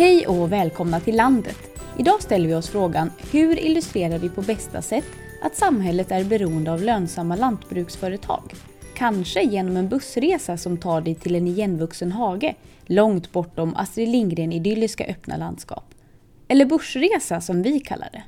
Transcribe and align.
Hej 0.00 0.26
och 0.26 0.52
välkomna 0.52 1.00
till 1.00 1.16
landet. 1.16 1.56
Idag 1.98 2.22
ställer 2.22 2.48
vi 2.48 2.54
oss 2.54 2.68
frågan 2.68 3.10
hur 3.32 3.58
illustrerar 3.58 4.18
vi 4.18 4.28
på 4.28 4.42
bästa 4.42 4.82
sätt 4.82 5.04
att 5.42 5.56
samhället 5.56 6.10
är 6.10 6.24
beroende 6.24 6.72
av 6.72 6.82
lönsamma 6.82 7.36
lantbruksföretag? 7.36 8.54
Kanske 8.94 9.42
genom 9.42 9.76
en 9.76 9.88
bussresa 9.88 10.56
som 10.56 10.76
tar 10.76 11.00
dig 11.00 11.14
till 11.14 11.34
en 11.34 11.46
igenvuxen 11.46 12.12
hage 12.12 12.54
långt 12.86 13.32
bortom 13.32 13.76
Astrid 13.76 14.08
Lindgren-idylliska 14.08 15.04
öppna 15.04 15.36
landskap. 15.36 15.94
Eller 16.48 16.64
bussresa 16.64 17.40
som 17.40 17.62
vi 17.62 17.80
kallar 17.80 18.08
det. 18.12 18.22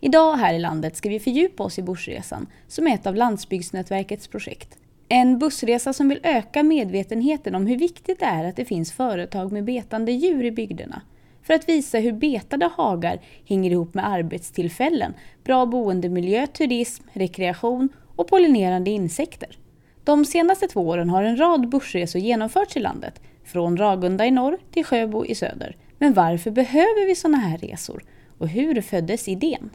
Idag 0.00 0.36
här 0.36 0.54
i 0.54 0.58
landet 0.58 0.96
ska 0.96 1.08
vi 1.08 1.20
fördjupa 1.20 1.62
oss 1.62 1.78
i 1.78 1.82
bussresan 1.82 2.46
som 2.68 2.86
är 2.86 2.94
ett 2.94 3.06
av 3.06 3.16
Landsbygdsnätverkets 3.16 4.28
projekt. 4.28 4.78
En 5.08 5.38
bussresa 5.38 5.92
som 5.92 6.08
vill 6.08 6.20
öka 6.22 6.62
medvetenheten 6.62 7.54
om 7.54 7.66
hur 7.66 7.78
viktigt 7.78 8.20
det 8.20 8.24
är 8.24 8.44
att 8.44 8.56
det 8.56 8.64
finns 8.64 8.92
företag 8.92 9.52
med 9.52 9.64
betande 9.64 10.12
djur 10.12 10.44
i 10.44 10.50
bygderna. 10.50 11.02
För 11.42 11.54
att 11.54 11.68
visa 11.68 11.98
hur 11.98 12.12
betade 12.12 12.70
hagar 12.76 13.20
hänger 13.48 13.70
ihop 13.70 13.94
med 13.94 14.08
arbetstillfällen, 14.08 15.14
bra 15.44 15.66
boendemiljö, 15.66 16.46
turism, 16.46 17.04
rekreation 17.12 17.88
och 18.16 18.28
pollinerande 18.28 18.90
insekter. 18.90 19.58
De 20.04 20.24
senaste 20.24 20.66
två 20.66 20.80
åren 20.80 21.10
har 21.10 21.22
en 21.22 21.36
rad 21.36 21.68
bussresor 21.68 22.20
genomförts 22.20 22.76
i 22.76 22.80
landet, 22.80 23.20
från 23.44 23.76
Ragunda 23.76 24.26
i 24.26 24.30
norr 24.30 24.58
till 24.70 24.84
Sjöbo 24.84 25.24
i 25.24 25.34
söder. 25.34 25.76
Men 25.98 26.12
varför 26.12 26.50
behöver 26.50 27.06
vi 27.06 27.14
sådana 27.14 27.38
här 27.38 27.58
resor? 27.58 28.02
Och 28.38 28.48
hur 28.48 28.80
föddes 28.80 29.28
idén? 29.28 29.70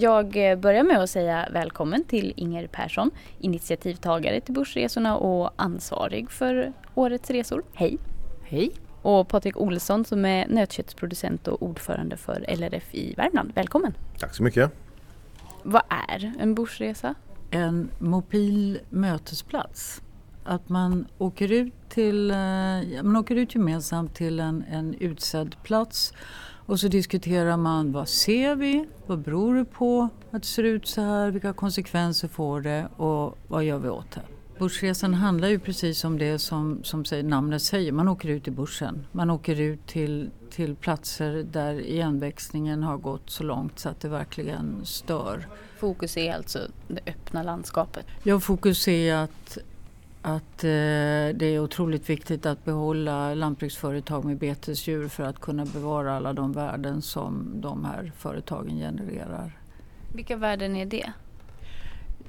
Jag 0.00 0.50
eh, 0.50 0.58
börjar 0.58 0.84
med 0.84 1.02
att 1.02 1.10
säga 1.10 1.48
välkommen 1.52 2.04
till 2.04 2.32
Inger 2.36 2.66
Persson, 2.66 3.10
initiativtagare 3.38 4.40
till 4.40 4.54
Börsresorna 4.54 5.16
och 5.16 5.50
ansvarig 5.56 6.30
för 6.30 6.72
årets 6.94 7.30
resor. 7.30 7.62
Hej! 7.74 7.98
Hej! 8.42 8.72
Och 9.02 9.28
Patrik 9.28 9.56
Olsson 9.56 10.04
som 10.04 10.24
är 10.24 10.48
nötköttsproducent 10.48 11.48
och 11.48 11.62
ordförande 11.62 12.16
för 12.16 12.44
LRF 12.48 12.94
i 12.94 13.14
Värmland. 13.14 13.52
Välkommen! 13.54 13.94
Tack 14.18 14.34
så 14.34 14.42
mycket! 14.42 14.70
Vad 15.62 15.82
är 15.88 16.32
en 16.40 16.54
börsresa? 16.54 17.14
En 17.50 17.90
mobil 17.98 18.80
mötesplats. 18.88 20.02
Att 20.44 20.68
man 20.68 21.06
åker 21.18 21.52
ut, 21.52 21.74
till, 21.88 22.30
eh, 22.30 22.36
man 23.02 23.16
åker 23.16 23.36
ut 23.36 23.54
gemensamt 23.54 24.14
till 24.14 24.40
en, 24.40 24.64
en 24.70 24.94
utsedd 24.94 25.56
plats 25.62 26.12
och 26.70 26.80
så 26.80 26.88
diskuterar 26.88 27.56
man 27.56 27.92
vad 27.92 28.08
ser 28.08 28.54
vi, 28.54 28.86
vad 29.06 29.18
beror 29.18 29.54
det 29.54 29.64
på 29.64 30.08
att 30.30 30.42
det 30.42 30.48
ser 30.48 30.62
ut 30.62 30.86
så 30.86 31.00
här, 31.00 31.30
vilka 31.30 31.52
konsekvenser 31.52 32.28
får 32.28 32.60
det 32.60 32.88
och 32.96 33.38
vad 33.48 33.64
gör 33.64 33.78
vi 33.78 33.88
åt 33.88 34.10
det. 34.10 34.22
Börsresan 34.58 35.14
handlar 35.14 35.48
ju 35.48 35.58
precis 35.58 36.04
om 36.04 36.18
det 36.18 36.38
som, 36.38 36.84
som 36.84 37.04
namnet 37.24 37.62
säger, 37.62 37.92
man 37.92 38.08
åker 38.08 38.28
ut 38.28 38.48
i 38.48 38.50
börsen. 38.50 39.06
Man 39.12 39.30
åker 39.30 39.60
ut 39.60 39.86
till, 39.86 40.30
till 40.50 40.76
platser 40.76 41.46
där 41.52 41.80
igenväxningen 41.80 42.82
har 42.82 42.96
gått 42.96 43.30
så 43.30 43.44
långt 43.44 43.78
så 43.78 43.88
att 43.88 44.00
det 44.00 44.08
verkligen 44.08 44.80
stör. 44.84 45.48
Fokus 45.78 46.16
är 46.16 46.34
alltså 46.34 46.58
det 46.88 47.00
öppna 47.06 47.42
landskapet? 47.42 48.06
Ja, 48.22 48.40
fokus 48.40 48.88
är 48.88 49.14
att 49.14 49.58
att 50.22 50.64
eh, 50.64 50.68
det 51.34 51.46
är 51.46 51.58
otroligt 51.60 52.10
viktigt 52.10 52.46
att 52.46 52.64
behålla 52.64 53.34
lantbruksföretag 53.34 54.24
med 54.24 54.36
betesdjur 54.38 55.08
för 55.08 55.22
att 55.24 55.40
kunna 55.40 55.64
bevara 55.64 56.16
alla 56.16 56.32
de 56.32 56.52
värden 56.52 57.02
som 57.02 57.60
de 57.60 57.84
här 57.84 58.12
företagen 58.18 58.76
genererar. 58.76 59.58
Vilka 60.14 60.36
värden 60.36 60.76
är 60.76 60.86
det? 60.86 61.12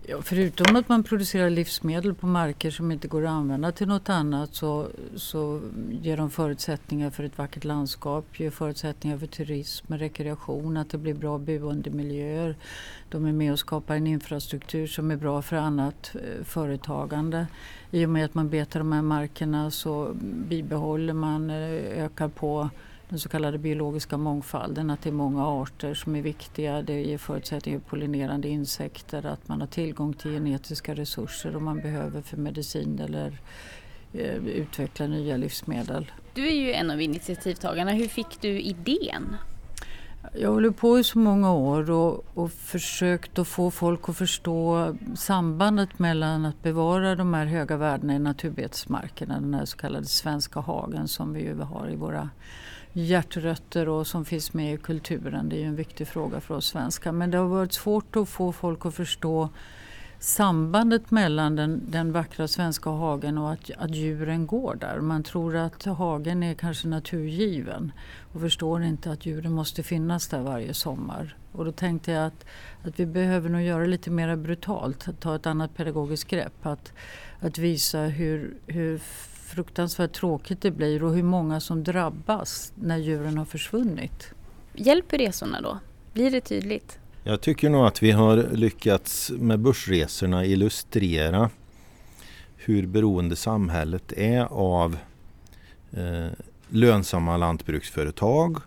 Ja, 0.06 0.22
förutom 0.22 0.76
att 0.76 0.90
man 0.90 1.04
producerar 1.04 1.50
livsmedel 1.50 2.14
på 2.14 2.28
marker 2.28 2.72
som 2.72 2.92
inte 2.92 3.08
går 3.08 3.24
att 3.24 3.30
använda 3.30 3.72
till 3.72 3.88
något 3.88 4.10
annat 4.10 4.56
så, 4.56 4.88
så 5.16 5.62
ger 6.02 6.18
de 6.18 6.30
förutsättningar 6.30 7.10
för 7.10 7.24
ett 7.24 7.38
vackert 7.38 7.64
landskap, 7.64 8.40
ger 8.40 8.50
förutsättningar 8.50 9.18
för 9.18 9.28
turism, 9.28 9.94
rekreation, 9.94 10.78
att 10.78 10.90
det 10.90 10.98
blir 10.98 11.14
bra 11.14 11.38
boendemiljöer. 11.38 12.56
De 13.10 13.26
är 13.26 13.32
med 13.32 13.52
och 13.52 13.60
skapar 13.60 13.96
en 13.96 14.08
infrastruktur 14.08 14.88
som 14.88 15.12
är 15.12 15.16
bra 15.16 15.42
för 15.42 15.56
annat 15.56 16.16
eh, 16.16 16.44
företagande. 16.44 17.48
I 17.92 18.06
och 18.06 18.10
med 18.10 18.26
att 18.26 18.34
man 18.34 18.50
betar 18.50 18.80
de 18.80 18.92
här 18.92 19.02
markerna 19.02 19.72
så 19.72 20.12
bibehåller 20.50 21.14
man, 21.14 21.50
eh, 21.50 22.04
ökar 22.04 22.28
på 22.28 22.70
den 23.12 23.20
så 23.20 23.30
kallade 23.30 23.58
biologiska 23.58 24.18
mångfalden, 24.18 24.90
att 24.90 25.02
det 25.02 25.10
är 25.10 25.14
många 25.14 25.48
arter 25.48 25.94
som 25.94 26.16
är 26.16 26.22
viktiga. 26.22 26.82
Det 26.82 27.02
ger 27.02 27.18
förutsättningar 27.18 27.80
för 27.80 27.90
pollinerande 27.90 28.48
insekter, 28.48 29.26
att 29.26 29.48
man 29.48 29.62
har 29.62 29.68
tillgång 29.68 30.14
till 30.14 30.32
genetiska 30.32 30.96
resurser 30.96 31.56
om 31.56 31.64
man 31.64 31.82
behöver 31.82 32.22
för 32.22 32.38
medicin 32.38 33.00
eller 33.00 33.38
eh, 34.14 34.36
utveckla 34.36 35.08
nya 35.08 35.38
livsmedel. 35.38 36.12
Du 36.34 36.48
är 36.48 36.56
ju 36.56 36.74
en 36.74 36.92
av 36.92 37.02
initiativtagarna. 37.02 37.92
Hur 37.92 38.08
fick 38.08 38.42
du 38.42 38.62
idén? 38.62 39.36
Jag 40.34 40.52
håller 40.52 40.72
på 40.72 41.00
i 41.00 41.04
så 41.04 41.20
många 41.20 41.54
år 41.54 41.92
och, 41.92 42.26
och 42.34 42.52
försökt 42.52 43.40
att 43.40 43.48
få 43.48 43.72
folk 43.72 44.10
att 44.10 44.18
förstå 44.18 44.96
sambandet 45.16 46.00
mellan 46.00 46.46
att 46.46 46.64
bevara 46.64 47.16
de 47.16 47.34
här 47.34 47.46
höga 47.46 47.78
värdena 47.78 48.16
i 48.16 48.20
naturbetesmarkerna, 48.20 49.40
den 49.40 49.54
här 49.54 49.66
så 49.66 49.78
kallade 49.78 50.06
svenska 50.06 50.60
hagen 50.60 51.08
som 51.08 51.34
vi 51.34 51.42
ju 51.42 51.60
har 51.60 51.90
i 51.90 51.96
våra 51.96 52.30
hjärtrötter 52.94 53.90
och 53.90 54.08
som 54.08 54.26
finns 54.26 54.54
med 54.54 54.74
i 54.74 54.78
kulturen. 54.78 55.50
Det 55.50 55.56
är 55.56 55.60
ju 55.60 55.66
en 55.66 55.76
viktig 55.76 56.08
fråga 56.08 56.42
för 56.42 56.56
oss 56.56 56.68
svenskar. 56.68 57.12
Men 57.12 57.32
det 57.32 57.38
har 57.38 57.46
varit 57.46 57.74
svårt 57.74 58.16
att 58.16 58.30
få 58.30 58.52
folk 58.52 58.86
att 58.86 58.96
förstå 58.96 59.50
sambandet 60.20 61.12
mellan 61.12 61.56
den, 61.56 61.82
den 61.88 62.12
vackra 62.12 62.48
svenska 62.48 62.90
hagen 62.90 63.38
och 63.38 63.52
att, 63.52 63.72
att 63.78 63.96
djuren 63.96 64.48
går 64.48 64.76
där. 64.76 65.00
Man 65.00 65.24
tror 65.24 65.56
att 65.56 65.86
hagen 65.86 66.44
är 66.44 66.54
kanske 66.54 66.88
naturgiven 66.88 67.92
och 68.34 68.42
förstår 68.42 68.84
inte 68.84 69.12
att 69.12 69.26
djuren 69.26 69.52
måste 69.52 69.84
finnas 69.84 70.28
där 70.28 70.42
varje 70.42 70.74
sommar. 70.74 71.36
Och 71.52 71.66
då 71.66 71.72
tänkte 71.72 72.12
jag 72.12 72.26
att, 72.26 72.46
att 72.84 73.00
vi 73.00 73.06
behöver 73.06 73.50
nog 73.50 73.62
göra 73.62 73.86
lite 73.86 74.10
mer 74.10 74.36
brutalt, 74.36 75.20
ta 75.20 75.36
ett 75.36 75.46
annat 75.46 75.76
pedagogiskt 75.76 76.30
grepp. 76.30 76.66
Att, 76.66 76.94
att 77.40 77.58
visa 77.58 78.00
hur, 78.00 78.58
hur 78.68 78.98
fruktansvärt 79.52 80.14
tråkigt 80.14 80.62
det 80.62 80.72
blir 80.72 81.04
och 81.04 81.14
hur 81.14 81.24
många 81.24 81.60
som 81.60 81.84
drabbas 81.84 82.74
när 82.76 82.98
djuren 82.98 83.38
har 83.38 83.46
försvunnit. 83.46 84.34
Hjälper 84.74 85.18
resorna 85.18 85.62
då? 85.62 85.80
Blir 86.14 86.32
det 86.32 86.42
tydligt? 86.42 87.00
Jag 87.24 87.42
tycker 87.42 87.70
nog 87.70 87.86
att 87.86 88.04
vi 88.04 88.12
har 88.12 88.38
lyckats 88.52 89.32
med 89.32 89.60
börsresorna 89.60 90.46
illustrera 90.46 91.50
hur 92.56 92.88
beroende 92.88 93.36
samhället 93.36 94.14
är 94.18 94.42
av 94.52 94.98
eh, 95.92 96.28
lönsamma 96.70 97.38
lantbruksföretag 97.38 98.58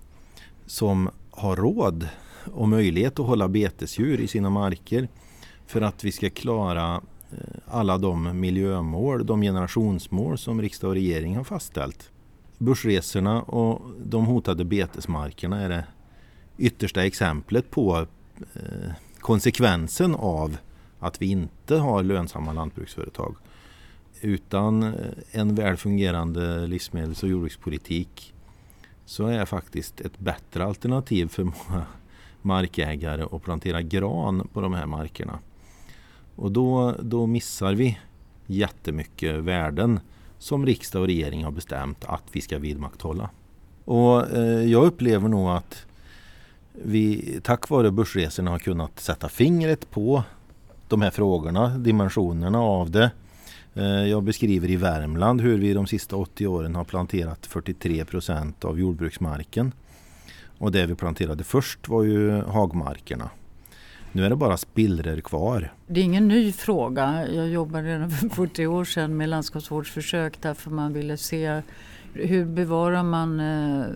som 0.67 1.11
har 1.31 1.57
råd 1.57 2.09
och 2.53 2.69
möjlighet 2.69 3.19
att 3.19 3.27
hålla 3.27 3.49
betesdjur 3.49 4.21
i 4.21 4.27
sina 4.27 4.51
marker 4.51 5.09
för 5.67 5.81
att 5.81 6.05
vi 6.05 6.13
ska 6.13 6.31
klara 6.31 7.01
Eh, 7.35 7.61
alla 7.67 7.99
de 7.99 8.41
miljömål, 8.41 9.27
de 9.27 9.43
generationsmål 9.43 10.39
som 10.39 10.63
riksdag 10.63 10.89
och 10.89 10.95
regering 10.95 11.37
har 11.37 11.45
fastställt. 11.45 12.11
Börsresorna 12.59 13.43
och 13.43 13.83
de 14.05 14.27
hotade 14.27 14.65
betesmarkerna 14.65 15.61
är 15.61 15.69
det 15.69 15.85
yttersta 16.59 17.05
exemplet 17.05 17.71
på 17.71 18.07
eh, 18.55 18.93
konsekvensen 19.21 20.15
av 20.15 20.57
att 20.99 21.23
vi 21.23 21.27
inte 21.27 21.77
har 21.77 22.03
lönsamma 22.03 22.53
lantbruksföretag. 22.53 23.37
Utan 24.21 24.83
eh, 24.83 24.93
en 25.31 25.55
väl 25.55 25.77
fungerande 25.77 26.67
livsmedels 26.67 27.23
och 27.23 27.29
jordbrukspolitik 27.29 28.35
så 29.05 29.27
är 29.27 29.45
faktiskt 29.45 30.01
ett 30.01 30.19
bättre 30.19 30.65
alternativ 30.65 31.29
för 31.29 31.45
många 31.45 31.87
markägare 32.43 33.23
att 33.33 33.43
plantera 33.43 33.83
gran 33.83 34.49
på 34.53 34.61
de 34.61 34.75
här 34.75 34.87
markerna. 34.87 35.39
Och 36.37 36.53
då, 36.53 36.95
då 37.01 37.27
missar 37.27 37.75
vi 37.75 37.99
jättemycket 38.47 39.35
värden 39.35 40.01
som 40.39 40.67
riksdag 40.67 41.01
och 41.03 41.07
regering 41.07 41.45
har 41.45 41.51
bestämt 41.51 42.05
att 42.05 42.23
vi 42.33 42.41
ska 42.41 42.59
vidmakthålla. 42.59 43.31
Och 43.85 44.31
eh, 44.31 44.65
jag 44.65 44.85
upplever 44.85 45.29
nog 45.29 45.49
att 45.49 45.87
vi 46.73 47.35
tack 47.43 47.69
vare 47.69 47.91
börsresorna 47.91 48.51
har 48.51 48.59
kunnat 48.59 49.01
sätta 49.01 49.29
fingret 49.29 49.91
på 49.91 50.23
de 50.89 51.03
här 51.03 51.11
frågorna, 51.11 51.79
dimensionerna 51.79 52.61
av 52.61 52.91
det. 52.91 53.11
Eh, 53.75 53.85
jag 53.85 54.23
beskriver 54.23 54.71
i 54.71 54.77
Värmland 54.77 55.41
hur 55.41 55.59
vi 55.59 55.73
de 55.73 55.87
sista 55.87 56.17
80 56.17 56.47
åren 56.47 56.75
har 56.75 56.85
planterat 56.85 57.47
43 57.47 58.05
procent 58.05 58.65
av 58.65 58.81
jordbruksmarken. 58.81 59.73
Och 60.59 60.73
det 60.73 60.87
vi 60.87 60.95
planterade 60.95 61.45
först 61.45 61.89
var 61.89 62.03
ju 62.03 62.43
hagmarkerna. 62.43 63.31
Nu 64.15 64.25
är 64.25 64.31
det 64.31 64.37
bara 64.37 64.57
spillror 64.57 65.21
kvar. 65.21 65.73
Det 65.87 66.01
är 66.01 66.05
ingen 66.05 66.29
ny 66.29 66.53
fråga. 66.53 67.29
Jag 67.33 67.49
jobbade 67.49 67.89
redan 67.89 68.11
för 68.11 68.29
40 68.29 68.67
år 68.67 68.85
sedan 68.85 69.17
med 69.17 69.29
landskapsvårdsförsök 69.29 70.43
därför 70.43 70.71
man 70.71 70.93
ville 70.93 71.17
se 71.17 71.63
hur 72.13 72.45
bevarar 72.45 73.03
man 73.03 73.41
eh, 73.41 73.87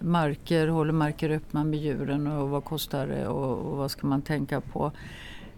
marker, 0.00 0.68
håller 0.68 0.92
marker 0.92 1.30
öppna 1.30 1.64
med 1.64 1.78
djuren 1.78 2.26
och 2.26 2.48
vad 2.48 2.64
kostar 2.64 3.06
det 3.06 3.26
och, 3.26 3.72
och 3.72 3.76
vad 3.76 3.90
ska 3.90 4.06
man 4.06 4.22
tänka 4.22 4.60
på. 4.60 4.92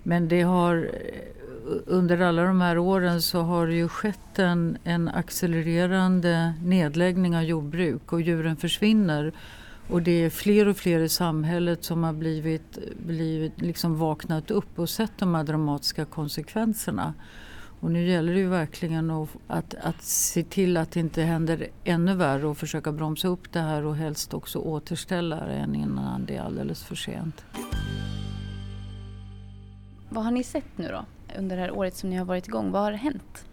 Men 0.02 0.28
det 0.28 0.42
har 0.42 0.76
eh, 0.76 1.76
under 1.86 2.20
alla 2.20 2.44
de 2.44 2.60
här 2.60 2.78
åren 2.78 3.22
så 3.22 3.40
har 3.40 3.66
det 3.66 3.74
ju 3.74 3.88
skett 3.88 4.38
en, 4.38 4.78
en 4.84 5.08
accelererande 5.08 6.54
nedläggning 6.62 7.36
av 7.36 7.42
jordbruk 7.42 8.12
och 8.12 8.20
djuren 8.20 8.56
försvinner. 8.56 9.32
Och 9.92 10.02
det 10.02 10.24
är 10.24 10.30
fler 10.30 10.68
och 10.68 10.76
fler 10.76 11.00
i 11.00 11.08
samhället 11.08 11.84
som 11.84 12.02
har 12.02 12.12
blivit, 12.12 12.78
blivit 13.06 13.60
liksom 13.60 13.98
vaknat 13.98 14.50
upp 14.50 14.78
och 14.78 14.88
sett 14.88 15.12
de 15.18 15.34
här 15.34 15.44
dramatiska 15.44 16.04
konsekvenserna. 16.04 17.14
Och 17.80 17.90
nu 17.90 18.08
gäller 18.08 18.32
det 18.32 18.38
ju 18.38 18.48
verkligen 18.48 19.10
att, 19.10 19.28
att, 19.46 19.74
att 19.74 20.02
se 20.02 20.42
till 20.42 20.76
att 20.76 20.90
det 20.90 21.00
inte 21.00 21.22
händer 21.22 21.68
ännu 21.84 22.14
värre 22.14 22.46
och 22.46 22.58
försöka 22.58 22.92
bromsa 22.92 23.28
upp 23.28 23.52
det 23.52 23.60
här 23.60 23.84
och 23.84 23.96
helst 23.96 24.34
också 24.34 24.58
återställa 24.58 25.46
det 25.46 25.66
innan 25.74 26.24
det 26.26 26.36
är 26.36 26.42
alldeles 26.42 26.84
för 26.84 26.94
sent. 26.94 27.44
Vad 30.08 30.24
har 30.24 30.30
ni 30.30 30.44
sett 30.44 30.78
nu 30.78 30.88
då 30.88 31.04
under 31.38 31.56
det 31.56 31.62
här 31.62 31.70
året 31.70 31.96
som 31.96 32.10
ni 32.10 32.16
har 32.16 32.24
varit 32.24 32.48
igång? 32.48 32.70
Vad 32.70 32.82
har 32.82 32.92
hänt? 32.92 33.49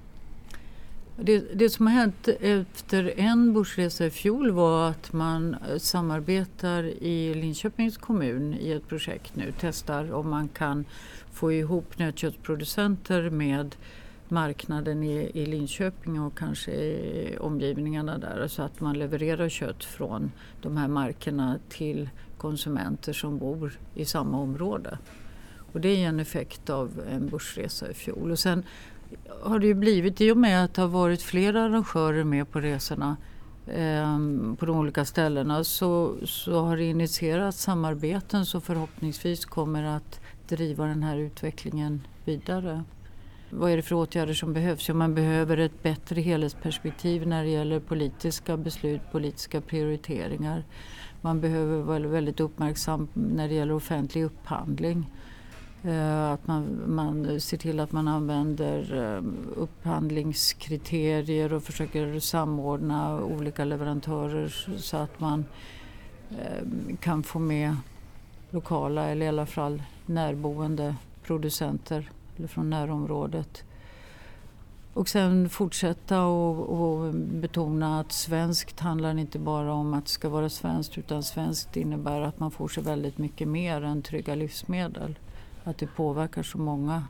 Det, 1.20 1.40
det, 1.54 1.70
som 1.70 1.88
har 1.88 1.94
hänt 1.94 2.28
efter 2.42 3.20
en 3.20 3.54
börsresa 3.54 4.06
i 4.06 4.10
fjol 4.10 4.52
var 4.52 4.90
att 4.90 5.14
man 5.14 5.54
eh, 5.54 5.78
samarbetar 5.78 6.84
i 6.84 7.34
Linköpings 7.34 7.98
kommun 7.98 8.54
i 8.54 8.72
ett 8.72 8.88
projekt 8.88 9.36
nu, 9.36 9.54
testar 9.60 10.14
om 10.14 10.30
man 10.30 10.48
kan 10.48 10.86
få 11.32 11.52
ihop 11.52 12.00
nötköttsproducenter 12.00 13.30
med 13.30 13.76
marknaden 14.28 15.04
i, 15.04 15.32
i 15.34 15.46
Linköping 15.46 16.22
och 16.22 16.38
kanske 16.38 16.72
i 16.72 17.38
omgivningarna 17.40 18.18
där 18.18 18.48
så 18.48 18.62
att 18.62 18.80
man 18.80 19.00
levererar 19.00 19.50
kött 19.50 19.84
från 19.84 20.32
de 20.62 20.78
här 20.78 20.88
markerna 20.88 21.60
till 21.70 22.10
konsumenter 22.38 23.14
som 23.14 23.38
bor 23.38 23.80
i 23.96 24.06
samma 24.06 24.40
område. 24.40 24.98
Och 25.72 25.82
det 25.82 25.90
är 25.90 26.08
en 26.08 26.20
effekt 26.20 26.70
av 26.70 27.02
en 27.12 27.28
börsresa 27.28 27.92
i 27.92 27.94
fjol. 27.94 28.32
Och 28.32 28.40
sen 28.40 28.64
har 29.42 29.60
det 29.60 29.68
ju 29.68 29.74
blivit, 29.74 30.22
i 30.22 30.32
och 30.32 30.38
med 30.38 30.64
att 30.64 30.74
det 30.74 30.82
har 30.82 30.90
varit 30.90 31.22
flera 31.22 31.64
arrangörer 31.64 32.24
med 32.24 32.52
på 32.52 32.60
resorna 32.60 33.18
eh, 33.68 34.18
på 34.58 34.66
de 34.66 34.78
olika 34.78 35.06
ställena 35.06 35.64
så, 35.64 36.16
så 36.26 36.62
har 36.62 36.78
det 36.78 36.84
initierats 36.84 37.62
samarbeten 37.62 38.46
som 38.46 38.62
förhoppningsvis 38.62 39.46
kommer 39.46 39.84
att 39.84 40.20
driva 40.48 40.86
den 40.86 41.04
här 41.04 41.18
utvecklingen 41.18 42.02
vidare. 42.26 42.84
Vad 43.50 43.72
är 43.72 43.76
det 43.76 43.82
för 43.82 43.96
åtgärder 43.96 44.34
som 44.34 44.54
behövs? 44.54 44.90
Jo, 44.90 44.96
man 44.96 45.16
behöver 45.16 45.58
ett 45.58 45.84
bättre 45.84 46.22
helhetsperspektiv 46.22 47.28
när 47.28 47.44
det 47.44 47.50
gäller 47.50 47.80
politiska 47.80 48.58
beslut, 48.58 49.02
politiska 49.12 49.62
prioriteringar. 49.62 50.64
Man 51.22 51.42
behöver 51.42 51.82
vara 51.82 52.00
väldigt 52.00 52.40
uppmärksam 52.40 53.08
när 53.14 53.48
det 53.48 53.54
gäller 53.54 53.74
offentlig 53.74 54.24
upphandling. 54.24 55.10
Eh, 55.84 56.32
att 56.32 56.48
man, 56.48 56.84
man 56.88 57.42
ser 57.42 57.58
till 57.58 57.80
att 57.80 57.92
man 57.92 58.08
använder 58.08 59.14
eh, 59.16 59.24
upphandlingskriterier 59.56 61.54
och 61.54 61.64
försöker 61.64 62.20
samordna 62.20 63.24
olika 63.24 63.66
leverantörer 63.66 64.78
så 64.78 64.98
att 64.98 65.20
man 65.20 65.46
eh, 66.32 66.96
kan 67.00 67.24
få 67.24 67.40
med 67.40 67.76
lokala 68.50 69.10
eller 69.10 69.26
i 69.26 69.30
alla 69.30 69.46
fall 69.46 69.84
närboende 70.06 70.96
producenter 71.24 72.12
eller 72.38 72.48
från 72.48 72.70
närområdet. 72.70 73.64
Och 74.94 75.10
sen 75.10 75.50
fortsätta 75.50 76.26
och, 76.26 76.82
och, 76.82 77.14
betona 77.14 78.00
att 78.00 78.12
svenskt 78.12 78.80
handlar 78.80 79.18
inte 79.18 79.40
bara 79.40 79.74
om 79.74 79.94
att 79.94 80.06
det 80.06 80.12
ska 80.12 80.30
vara 80.30 80.50
svenskt 80.50 80.98
utan 80.98 81.24
svenskt 81.24 81.78
innebär 81.78 82.22
att 82.22 82.40
man 82.40 82.52
får 82.52 82.68
sig 82.68 82.84
väldigt 82.84 83.18
mycket 83.18 83.48
mer 83.48 83.82
än 83.82 84.02
trygga 84.02 84.36
livsmedel 84.36 85.16
att 85.68 85.78
det 85.78 85.88
påverkar 85.88 86.44
så 86.44 86.58
många 86.58 87.04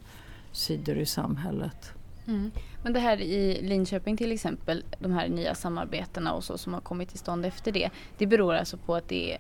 sidor 0.51 0.97
i 0.97 1.05
samhället. 1.05 1.91
Mm. 2.27 2.51
Men 2.83 2.93
det 2.93 2.99
här 2.99 3.21
i 3.21 3.61
Linköping 3.61 4.17
till 4.17 4.31
exempel, 4.31 4.83
de 4.99 5.11
här 5.11 5.29
nya 5.29 5.55
samarbetena 5.55 6.33
och 6.33 6.43
så 6.43 6.57
som 6.57 6.73
har 6.73 6.81
kommit 6.81 7.09
till 7.09 7.19
stånd 7.19 7.45
efter 7.45 7.71
det. 7.71 7.89
Det 8.17 8.25
beror 8.27 8.53
alltså 8.53 8.77
på 8.77 8.95
att 8.95 9.09
det 9.09 9.33
är 9.33 9.37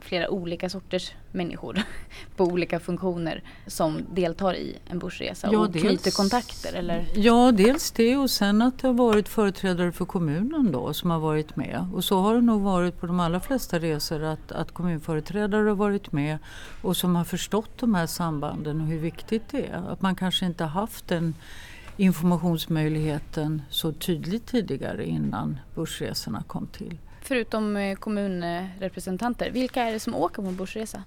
flera 0.00 0.30
olika 0.30 0.68
sorters 0.68 1.12
människor 1.32 1.82
på 2.36 2.44
olika 2.44 2.80
funktioner 2.80 3.42
som 3.66 4.00
deltar 4.14 4.54
i 4.54 4.78
en 4.86 4.98
börsresa 4.98 5.48
ja, 5.52 5.58
och 5.58 5.70
dels, 5.70 5.84
knyter 5.84 6.10
kontakter? 6.10 6.74
Eller? 6.74 7.06
Ja, 7.14 7.52
dels 7.52 7.90
det 7.90 8.16
och 8.16 8.30
sen 8.30 8.62
att 8.62 8.78
det 8.78 8.86
har 8.86 8.94
varit 8.94 9.28
företrädare 9.28 9.92
för 9.92 10.04
kommunen 10.04 10.72
då 10.72 10.92
som 10.92 11.10
har 11.10 11.18
varit 11.18 11.56
med. 11.56 11.88
Och 11.94 12.04
så 12.04 12.20
har 12.20 12.34
det 12.34 12.40
nog 12.40 12.62
varit 12.62 13.00
på 13.00 13.06
de 13.06 13.20
allra 13.20 13.40
flesta 13.40 13.78
resor 13.78 14.22
att, 14.22 14.52
att 14.52 14.72
kommunföreträdare 14.72 15.68
har 15.68 15.76
varit 15.76 16.12
med 16.12 16.38
och 16.82 16.96
som 16.96 17.16
har 17.16 17.24
förstått 17.24 17.78
de 17.78 17.94
här 17.94 18.06
sambanden 18.06 18.80
och 18.80 18.86
hur 18.86 18.98
viktigt 18.98 19.48
det 19.50 19.66
är. 19.66 19.92
Att 19.92 20.02
man 20.02 20.14
kanske 20.14 20.46
inte 20.46 20.64
haft 20.64 21.08
den 21.08 21.34
informationsmöjligheten 21.96 23.62
så 23.70 23.92
tydligt 23.92 24.46
tidigare 24.46 25.06
innan 25.06 25.58
börsresorna 25.74 26.42
kom 26.46 26.66
till. 26.66 26.98
Förutom 27.26 27.76
eh, 27.76 27.96
kommunrepresentanter, 27.96 29.50
vilka 29.50 29.82
är 29.82 29.92
det 29.92 30.00
som 30.00 30.14
åker 30.14 30.42
på 30.42 30.50
börsresa? 30.50 31.02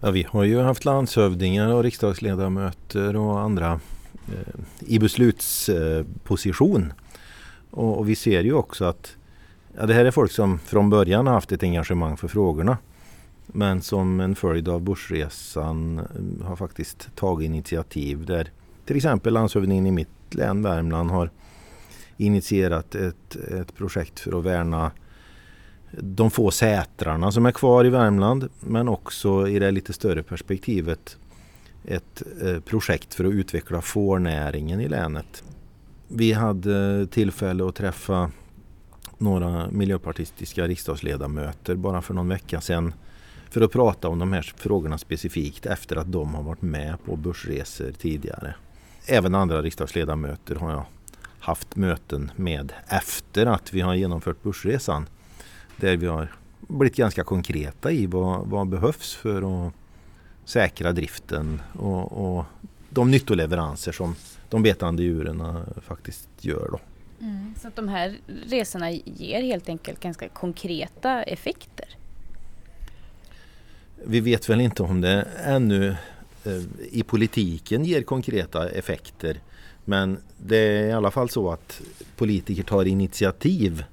Ja, 0.00 0.10
vi 0.10 0.26
har 0.30 0.44
ju 0.44 0.60
haft 0.60 0.84
landshövdingar 0.84 1.72
och 1.72 1.82
riksdagsledamöter 1.82 3.16
och 3.16 3.40
andra 3.40 3.80
eh, 4.28 4.54
i 4.80 4.98
beslutsposition. 4.98 6.92
Och, 7.70 7.98
och, 7.98 8.08
vi 8.08 8.16
ser 8.16 8.42
ju 8.42 8.52
också 8.52 8.84
att 8.84 9.16
ja, 9.76 9.86
det 9.86 9.94
här 9.94 10.04
är 10.04 10.10
folk 10.10 10.32
som 10.32 10.58
från 10.58 10.90
början 10.90 11.26
har 11.26 11.34
haft 11.34 11.52
ett 11.52 11.62
engagemang 11.62 12.16
för 12.16 12.28
frågorna. 12.28 12.78
Men 13.46 13.82
som 13.82 14.20
en 14.20 14.34
följd 14.34 14.68
av 14.68 14.80
börsresan 14.80 15.98
eh, 15.98 16.46
har 16.46 16.56
faktiskt 16.56 17.16
tagit 17.16 17.46
initiativ 17.46 18.26
där 18.26 18.50
till 18.84 18.96
exempel 18.96 19.32
landshövdingen 19.32 19.86
i 19.86 19.90
mitt 19.90 20.34
län 20.34 20.62
Värmland 20.62 21.10
har 21.10 21.30
initierat 22.18 22.94
ett, 22.94 23.36
ett 23.36 23.74
projekt 23.74 24.20
för 24.20 24.38
att 24.38 24.44
värna 24.44 24.90
de 25.90 26.30
få 26.30 26.50
sätrarna 26.50 27.32
som 27.32 27.46
är 27.46 27.50
kvar 27.50 27.84
i 27.84 27.90
Värmland 27.90 28.48
men 28.60 28.88
också 28.88 29.48
i 29.48 29.58
det 29.58 29.70
lite 29.70 29.92
större 29.92 30.22
perspektivet 30.22 31.16
ett 31.84 32.22
eh, 32.42 32.60
projekt 32.60 33.14
för 33.14 33.24
att 33.24 33.32
utveckla 33.32 33.80
fårnäringen 33.80 34.80
i 34.80 34.88
länet. 34.88 35.44
Vi 36.08 36.32
hade 36.32 37.06
tillfälle 37.06 37.68
att 37.68 37.74
träffa 37.74 38.30
några 39.18 39.70
miljöpartistiska 39.70 40.66
riksdagsledamöter 40.66 41.74
bara 41.74 42.02
för 42.02 42.14
någon 42.14 42.28
vecka 42.28 42.60
sedan 42.60 42.92
för 43.50 43.60
att 43.60 43.72
prata 43.72 44.08
om 44.08 44.18
de 44.18 44.32
här 44.32 44.52
frågorna 44.56 44.98
specifikt 44.98 45.66
efter 45.66 45.96
att 45.96 46.12
de 46.12 46.34
har 46.34 46.42
varit 46.42 46.62
med 46.62 46.96
på 47.04 47.16
börsresor 47.16 47.92
tidigare. 47.92 48.54
Även 49.06 49.34
andra 49.34 49.62
riksdagsledamöter 49.62 50.54
har 50.54 50.70
jag 50.70 50.84
haft 51.40 51.76
möten 51.76 52.30
med 52.36 52.72
efter 52.88 53.46
att 53.46 53.74
vi 53.74 53.80
har 53.80 53.94
genomfört 53.94 54.42
börsresan. 54.42 55.06
Där 55.76 55.96
vi 55.96 56.06
har 56.06 56.32
blivit 56.60 56.96
ganska 56.96 57.24
konkreta 57.24 57.92
i 57.92 58.06
vad, 58.06 58.46
vad 58.46 58.68
behövs 58.68 59.14
för 59.14 59.66
att 59.66 59.72
säkra 60.44 60.92
driften 60.92 61.62
och, 61.72 62.36
och 62.36 62.44
de 62.90 63.10
nyttoleveranser 63.10 63.92
som 63.92 64.14
de 64.48 64.62
betande 64.62 65.02
djuren 65.02 65.64
faktiskt 65.82 66.28
gör. 66.40 66.68
Då. 66.72 66.80
Mm, 67.20 67.54
så 67.60 67.68
att 67.68 67.76
de 67.76 67.88
här 67.88 68.16
resorna 68.46 68.90
ger 68.90 69.42
helt 69.42 69.68
enkelt 69.68 70.00
ganska 70.00 70.28
konkreta 70.28 71.22
effekter? 71.22 71.88
Vi 74.04 74.20
vet 74.20 74.48
väl 74.48 74.60
inte 74.60 74.82
om 74.82 75.00
det 75.00 75.26
ännu 75.44 75.96
eh, 76.44 76.62
i 76.90 77.02
politiken 77.02 77.84
ger 77.84 78.02
konkreta 78.02 78.68
effekter. 78.68 79.40
Men 79.88 80.18
det 80.36 80.56
är 80.56 80.86
i 80.86 80.92
alla 80.92 81.10
fall 81.10 81.28
så 81.28 81.50
att 81.50 81.80
politiker 82.16 82.62
tar 82.62 82.84
initiativ 82.84 83.84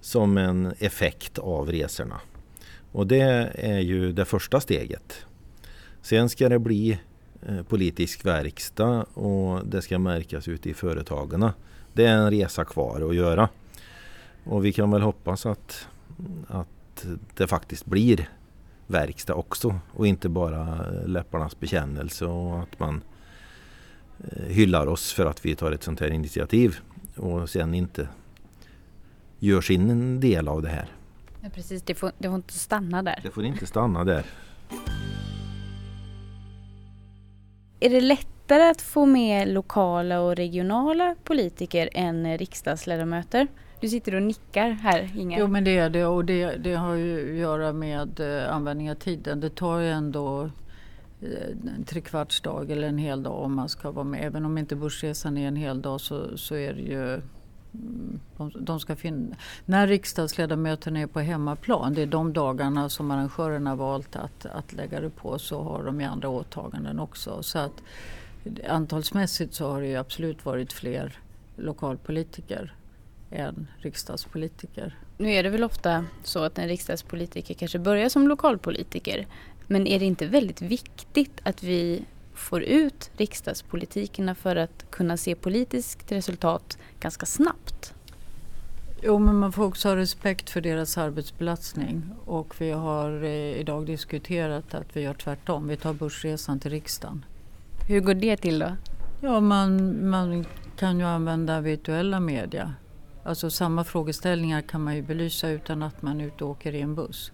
som 0.00 0.38
en 0.38 0.72
effekt 0.78 1.38
av 1.38 1.72
resorna. 1.72 2.20
Och 2.92 3.06
det 3.06 3.20
är 3.54 3.78
ju 3.78 4.12
det 4.12 4.24
första 4.24 4.60
steget. 4.60 5.26
Sen 6.02 6.28
ska 6.28 6.48
det 6.48 6.58
bli 6.58 6.98
eh, 7.48 7.62
politisk 7.62 8.24
verkstad 8.24 9.02
och 9.14 9.66
det 9.66 9.82
ska 9.82 9.98
märkas 9.98 10.48
ute 10.48 10.70
i 10.70 10.74
företagen. 10.74 11.50
Det 11.92 12.04
är 12.04 12.16
en 12.16 12.30
resa 12.30 12.64
kvar 12.64 13.08
att 13.08 13.16
göra. 13.16 13.48
Och 14.44 14.64
vi 14.64 14.72
kan 14.72 14.90
väl 14.90 15.02
hoppas 15.02 15.46
att, 15.46 15.88
att 16.48 17.06
det 17.36 17.46
faktiskt 17.46 17.86
blir 17.86 18.28
verkstad 18.86 19.34
också 19.34 19.78
och 19.94 20.06
inte 20.06 20.28
bara 20.28 20.90
läpparnas 21.06 21.60
bekännelse 21.60 22.24
och 22.24 22.58
att 22.58 22.78
man 22.78 22.94
eh, 22.94 23.15
hyllar 24.48 24.86
oss 24.86 25.12
för 25.12 25.26
att 25.26 25.44
vi 25.44 25.54
tar 25.54 25.72
ett 25.72 25.82
sånt 25.82 26.00
här 26.00 26.10
initiativ 26.10 26.76
och 27.16 27.50
sen 27.50 27.74
inte 27.74 28.08
gör 29.38 29.60
sin 29.60 30.20
del 30.20 30.48
av 30.48 30.62
det 30.62 30.68
här. 30.68 30.86
Ja, 31.40 31.48
precis, 31.54 31.82
det 31.82 31.94
får, 31.94 32.12
det 32.18 32.28
får 32.28 32.36
inte 32.36 32.52
stanna 32.52 33.02
där. 33.02 33.20
Det 33.22 33.30
får 33.30 33.44
inte 33.44 33.66
stanna 33.66 34.04
där. 34.04 34.24
Är 37.80 37.90
det 37.90 38.00
lättare 38.00 38.62
att 38.62 38.82
få 38.82 39.06
med 39.06 39.48
lokala 39.48 40.20
och 40.20 40.36
regionala 40.36 41.14
politiker 41.24 41.88
än 41.92 42.38
riksdagsledamöter? 42.38 43.46
Du 43.80 43.88
sitter 43.88 44.14
och 44.14 44.22
nickar 44.22 44.70
här 44.70 45.10
Inga. 45.16 45.38
Jo 45.38 45.46
men 45.46 45.64
det 45.64 45.78
är 45.78 45.90
det 45.90 46.06
och 46.06 46.24
det, 46.24 46.56
det 46.56 46.74
har 46.74 46.94
ju 46.94 47.32
att 47.32 47.38
göra 47.38 47.72
med 47.72 48.20
eh, 48.20 48.54
användning 48.54 48.90
av 48.90 48.94
tiden. 48.94 49.40
Det 49.40 49.50
tar 49.50 49.78
ju 49.78 49.90
ändå 49.90 50.50
Eh, 51.22 51.48
en 51.76 51.84
trekvartsdag 51.84 52.70
eller 52.70 52.88
en 52.88 52.98
hel 52.98 53.22
dag 53.22 53.42
om 53.42 53.54
man 53.54 53.68
ska 53.68 53.90
vara 53.90 54.04
med. 54.04 54.24
Även 54.24 54.44
om 54.44 54.58
inte 54.58 54.76
Börsresan 54.76 55.38
är 55.38 55.48
en 55.48 55.56
hel 55.56 55.82
dag 55.82 56.00
så, 56.00 56.38
så 56.38 56.54
är 56.54 56.72
det 56.72 56.82
ju 56.82 57.12
mm, 57.74 58.20
de, 58.36 58.52
de 58.60 58.80
ska 58.80 58.96
finna, 58.96 59.36
när 59.64 59.86
riksdagsledamöterna 59.86 61.00
är 61.00 61.06
på 61.06 61.20
hemmaplan, 61.20 61.94
det 61.94 62.02
är 62.02 62.06
de 62.06 62.32
dagarna 62.32 62.88
som 62.88 63.10
arrangörerna 63.10 63.74
valt 63.74 64.16
att, 64.16 64.46
att 64.46 64.72
lägga 64.72 65.00
det 65.00 65.10
på, 65.10 65.38
så 65.38 65.62
har 65.62 65.84
de 65.84 66.00
ju 66.00 66.06
andra 66.06 66.28
åtaganden 66.28 67.00
också. 67.00 67.42
Så 67.42 67.58
att 67.58 67.82
antalsmässigt 68.68 69.54
så 69.54 69.72
har 69.72 69.80
det 69.80 69.86
ju 69.86 69.96
absolut 69.96 70.44
varit 70.44 70.72
fler 70.72 71.18
lokalpolitiker 71.56 72.74
än 73.30 73.66
riksdagspolitiker. 73.78 74.96
Nu 75.18 75.32
är 75.32 75.42
det 75.42 75.50
väl 75.50 75.64
ofta 75.64 76.04
så 76.24 76.42
att 76.42 76.58
en 76.58 76.68
riksdagspolitiker 76.68 77.54
kanske 77.54 77.78
börjar 77.78 78.08
som 78.08 78.28
lokalpolitiker. 78.28 79.26
Men 79.66 79.86
är 79.86 79.98
det 79.98 80.04
inte 80.04 80.26
väldigt 80.26 80.62
viktigt 80.62 81.40
att 81.42 81.62
vi 81.62 82.04
får 82.34 82.62
ut 82.62 83.10
riksdagspolitikerna 83.16 84.34
för 84.34 84.56
att 84.56 84.90
kunna 84.90 85.16
se 85.16 85.34
politiskt 85.34 86.12
resultat 86.12 86.78
ganska 87.00 87.26
snabbt? 87.26 87.94
Jo, 89.02 89.18
men 89.18 89.36
man 89.36 89.52
får 89.52 89.64
också 89.64 89.88
ha 89.88 89.96
respekt 89.96 90.50
för 90.50 90.60
deras 90.60 90.98
arbetsbelastning. 90.98 92.02
Och 92.24 92.54
vi 92.58 92.70
har 92.70 93.24
eh, 93.24 93.60
idag 93.60 93.86
diskuterat 93.86 94.74
att 94.74 94.96
vi 94.96 95.00
gör 95.00 95.14
tvärtom. 95.14 95.68
Vi 95.68 95.76
tar 95.76 95.92
börsresan 95.94 96.60
till 96.60 96.70
riksdagen. 96.70 97.24
Hur 97.88 98.00
går 98.00 98.14
det 98.14 98.36
till 98.36 98.58
då? 98.58 98.76
Ja, 99.20 99.40
man, 99.40 100.08
man 100.10 100.44
kan 100.76 100.98
ju 100.98 101.04
använda 101.04 101.60
virtuella 101.60 102.20
media. 102.20 102.74
Alltså 103.24 103.50
samma 103.50 103.84
frågeställningar 103.84 104.62
kan 104.62 104.84
man 104.84 104.96
ju 104.96 105.02
belysa 105.02 105.48
utan 105.48 105.82
att 105.82 106.02
man 106.02 106.20
är 106.20 106.24
ute 106.24 106.44
och 106.44 106.50
åker 106.50 106.74
i 106.74 106.80
en 106.80 106.94
buss. 106.94 107.32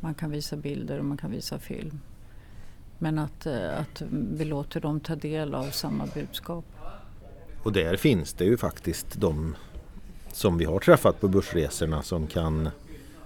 Man 0.00 0.14
kan 0.14 0.30
visa 0.30 0.56
bilder 0.56 0.98
och 0.98 1.04
man 1.04 1.16
kan 1.16 1.30
visa 1.30 1.58
film. 1.58 2.00
Men 2.98 3.18
att, 3.18 3.46
eh, 3.46 3.78
att 3.80 4.02
vi 4.10 4.44
låter 4.44 4.80
dem 4.80 5.00
ta 5.00 5.14
del 5.16 5.54
av 5.54 5.70
samma 5.70 6.06
budskap. 6.14 6.64
Och 7.62 7.72
där 7.72 7.96
finns 7.96 8.32
det 8.32 8.44
ju 8.44 8.56
faktiskt 8.56 9.20
de 9.20 9.56
som 10.32 10.58
vi 10.58 10.64
har 10.64 10.78
träffat 10.78 11.20
på 11.20 11.28
börsresorna 11.28 12.02
som 12.02 12.26
kan 12.26 12.68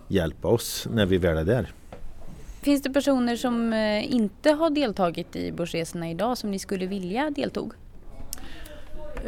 hjälpa 0.09 0.49
oss 0.49 0.89
när 0.91 1.07
vi 1.07 1.19
väl 1.19 1.37
är 1.37 1.45
där. 1.45 1.73
Finns 2.63 2.83
det 2.83 2.91
personer 2.91 3.37
som 3.37 3.73
eh, 3.73 4.15
inte 4.15 4.53
har 4.53 4.71
deltagit 4.71 5.37
i 5.37 5.53
börsresorna 5.53 6.11
idag 6.11 6.39
som 6.39 6.51
ni 6.51 6.59
skulle 6.59 6.87
vilja 6.87 7.31
deltog? 7.31 7.73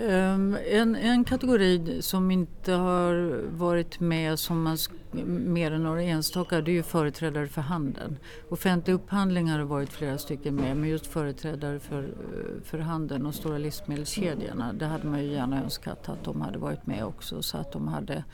Ehm, 0.09 0.57
en, 0.71 0.97
en 0.97 1.25
kategori 1.25 2.03
som 2.03 2.31
inte 2.31 2.73
har 2.73 3.43
varit 3.51 4.01
med 4.01 4.39
som 4.39 4.63
man, 4.63 4.79
mer 5.25 5.71
än 5.71 5.83
några 5.83 6.03
enstaka 6.03 6.61
det 6.61 6.71
är 6.71 6.73
ju 6.73 6.83
företrädare 6.83 7.47
för 7.47 7.61
handeln. 7.61 8.17
Offentliga 8.49 8.95
upphandlingar 8.95 9.59
har 9.59 9.67
varit 9.67 9.93
flera 9.93 10.19
stycken 10.19 10.55
med 10.55 10.77
men 10.77 10.89
just 10.89 11.07
företrädare 11.07 11.79
för, 11.79 12.03
eh, 12.03 12.63
för 12.65 12.79
handeln 12.79 13.27
och 13.27 13.35
stora 13.35 13.59
livsmedelskedjorna 13.59 14.73
det 14.73 14.87
hade 14.87 15.07
man 15.07 15.25
ju 15.25 15.33
gärna 15.33 15.63
önskat 15.65 16.09
att 16.09 16.25
de 16.25 16.41
hade 16.41 16.59
varit 16.59 16.87
med 16.87 17.05
också 17.05 17.43
så 17.43 17.59
att 17.59 17.73
de 17.73 17.89
hade 17.89 18.25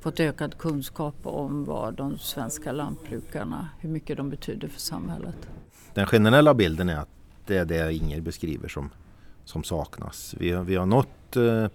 fått 0.00 0.20
ökad 0.20 0.58
kunskap 0.58 1.16
om 1.22 1.64
vad 1.64 1.94
de 1.94 2.18
svenska 2.18 2.72
lantbrukarna, 2.72 3.68
hur 3.80 3.88
mycket 3.88 4.16
de 4.16 4.30
betyder 4.30 4.68
för 4.68 4.80
samhället. 4.80 5.36
Den 5.94 6.06
generella 6.06 6.54
bilden 6.54 6.88
är 6.88 6.96
att 6.96 7.08
det 7.46 7.56
är 7.56 7.64
det 7.64 7.94
Inger 7.94 8.20
beskriver 8.20 8.68
som 8.68 8.90
som 9.44 9.64
saknas. 9.64 10.34
Vi 10.38 10.52
har, 10.52 10.64
vi 10.64 10.76
har 10.76 10.86
nått 10.86 11.36
eh, 11.36 11.66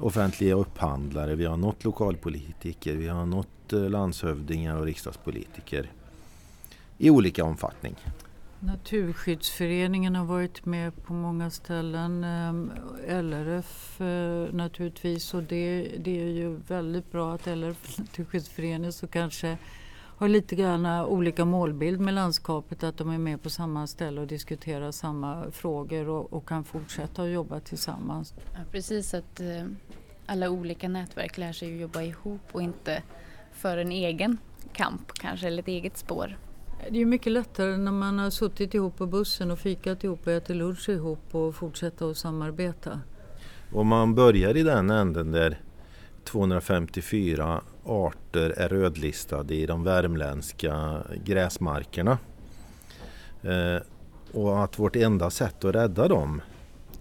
offentliga 0.00 0.54
upphandlare, 0.54 1.34
vi 1.34 1.44
har 1.44 1.56
nått 1.56 1.84
lokalpolitiker, 1.84 2.94
vi 2.94 3.08
har 3.08 3.26
nått 3.26 3.72
eh, 3.72 3.90
landshövdingar 3.90 4.76
och 4.76 4.84
riksdagspolitiker 4.84 5.90
i 6.98 7.10
olika 7.10 7.44
omfattning. 7.44 7.96
Naturskyddsföreningen 8.60 10.16
har 10.16 10.24
varit 10.24 10.64
med 10.64 11.04
på 11.04 11.12
många 11.12 11.50
ställen. 11.50 12.24
Eh, 12.24 13.22
LRF 13.22 14.00
eh, 14.00 14.54
naturligtvis 14.54 15.34
och 15.34 15.42
det, 15.42 15.92
det 15.98 16.20
är 16.20 16.30
ju 16.30 16.60
väldigt 16.68 17.12
bra 17.12 17.34
att 17.34 17.46
LRF 17.46 17.98
Naturskyddsföreningen 17.98 18.92
så 18.92 19.06
kanske 19.06 19.58
har 20.18 20.28
lite 20.28 20.56
grann 20.56 20.86
olika 20.86 21.44
målbild 21.44 22.00
med 22.00 22.14
landskapet, 22.14 22.82
att 22.82 22.96
de 22.96 23.10
är 23.10 23.18
med 23.18 23.42
på 23.42 23.50
samma 23.50 23.86
ställe 23.86 24.20
och 24.20 24.26
diskuterar 24.26 24.90
samma 24.90 25.50
frågor 25.50 26.08
och, 26.08 26.32
och 26.32 26.48
kan 26.48 26.64
fortsätta 26.64 27.22
att 27.22 27.30
jobba 27.30 27.60
tillsammans. 27.60 28.34
Ja, 28.54 28.60
precis, 28.72 29.14
att 29.14 29.40
eh, 29.40 29.64
alla 30.26 30.50
olika 30.50 30.88
nätverk 30.88 31.38
lär 31.38 31.52
sig 31.52 31.74
att 31.74 31.80
jobba 31.80 32.02
ihop 32.02 32.40
och 32.52 32.62
inte 32.62 33.02
för 33.52 33.76
en 33.76 33.92
egen 33.92 34.38
kamp 34.72 35.12
kanske, 35.12 35.46
eller 35.46 35.62
ett 35.62 35.68
eget 35.68 35.98
spår. 35.98 36.38
Det 36.90 37.00
är 37.00 37.06
mycket 37.06 37.32
lättare 37.32 37.76
när 37.76 37.92
man 37.92 38.18
har 38.18 38.30
suttit 38.30 38.74
ihop 38.74 38.96
på 38.96 39.06
bussen 39.06 39.50
och 39.50 39.58
fikat 39.58 40.04
ihop 40.04 40.26
och 40.26 40.32
ätit 40.32 40.56
lunch 40.56 40.88
ihop 40.88 41.34
och 41.34 41.54
fortsätta 41.54 42.06
att 42.06 42.16
samarbeta. 42.16 43.00
Om 43.72 43.86
man 43.86 44.14
börjar 44.14 44.56
i 44.56 44.62
den 44.62 44.90
änden 44.90 45.32
där 45.32 45.60
254 46.24 47.62
arter 47.88 48.50
är 48.50 48.68
rödlistade 48.68 49.54
i 49.54 49.66
de 49.66 49.84
värmländska 49.84 51.02
gräsmarkerna. 51.24 52.18
Eh, 53.42 53.82
och 54.32 54.64
att 54.64 54.78
vårt 54.78 54.96
enda 54.96 55.30
sätt 55.30 55.64
att 55.64 55.74
rädda 55.74 56.08
dem 56.08 56.42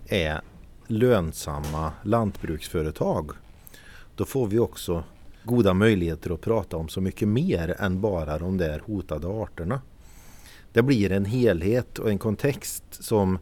är 0.08 0.42
lönsamma 0.88 1.92
lantbruksföretag. 2.04 3.32
Då 4.16 4.26
får 4.26 4.48
vi 4.48 4.60
också 4.60 5.04
goda 5.44 5.74
möjligheter 5.74 6.32
att 6.32 6.42
prata 6.42 6.78
om 6.78 6.90
så 6.90 7.02
mycket 7.02 7.28
mer 7.28 7.76
än 7.80 8.02
bara 8.02 8.40
de 8.40 8.58
där 8.58 8.80
hotade 8.80 9.28
arterna. 9.28 9.82
Det 10.74 10.82
blir 10.82 11.12
en 11.12 11.26
helhet 11.26 12.00
och 12.00 12.10
en 12.10 12.18
kontext 12.18 12.84
som 12.90 13.40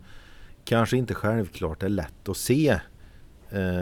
kanske 0.66 0.98
inte 0.98 1.14
självklart 1.14 1.84
är 1.84 1.90
lätt 1.90 2.30
att 2.30 2.38
se 2.38 2.80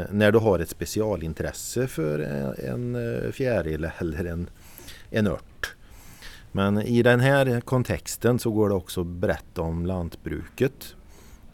när 0.10 0.32
du 0.32 0.40
har 0.40 0.60
ett 0.60 0.70
specialintresse 0.70 1.88
för 1.88 2.20
en, 2.20 2.96
en 2.96 3.32
fjäril 3.34 3.90
eller 3.98 4.26
en, 4.26 4.50
en 5.10 5.28
ört. 5.28 5.76
Men 6.52 6.82
i 6.82 7.04
den 7.04 7.20
här 7.20 7.62
kontexten 7.62 8.40
så 8.40 8.52
går 8.52 8.70
det 8.70 8.76
också 8.76 9.02
att 9.02 9.08
berätta 9.08 9.62
om 9.62 9.86
lantbruket 9.86 10.96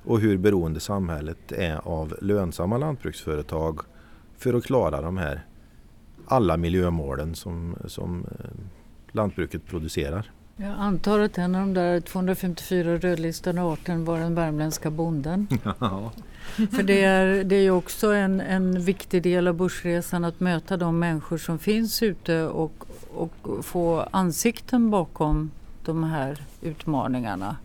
och 0.04 0.20
hur 0.20 0.38
beroende 0.38 0.80
samhället 0.80 1.52
är 1.52 1.88
av 1.88 2.16
lönsamma 2.22 2.78
lantbruksföretag 2.78 3.80
för 4.38 4.54
att 4.54 4.64
klara 4.64 5.02
de 5.02 5.18
här 5.18 5.46
alla 6.28 6.58
miljömålen 6.58 7.36
som, 7.36 7.76
som 7.86 8.26
eh, 8.40 8.46
lantbruket 9.12 9.66
producerar. 9.66 10.32
Jag 10.56 10.72
antar 10.78 11.20
att 11.20 11.38
en 11.38 11.56
av 11.56 11.62
de 11.62 11.74
där 11.74 12.00
254 12.00 12.98
rödlistade 12.98 13.62
arten 13.62 14.06
var 14.06 14.20
den 14.20 14.36
värmländska 14.36 14.92
bonden. 14.92 15.48
Ja. 15.80 16.12
För 16.72 16.84
det 16.84 17.04
är, 17.04 17.44
det 17.44 17.56
är 17.56 17.72
också 17.72 18.14
en, 18.14 18.42
en 18.42 18.82
viktig 18.82 19.24
del 19.24 19.48
av 19.48 19.54
börsresan 19.54 20.24
att 20.24 20.40
möta 20.40 20.78
de 20.78 21.00
människor 21.00 21.38
som 21.38 21.60
finns 21.60 22.04
ute 22.04 22.44
och, 22.44 22.86
och 23.14 23.66
få 23.66 24.08
ansikten 24.12 24.90
bakom 24.90 25.52
de 25.86 26.04
här 26.04 26.44
utmaningarna. 26.62 27.58